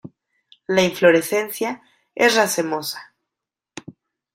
[0.67, 1.83] La inflorescencia
[2.15, 3.13] es racemosa.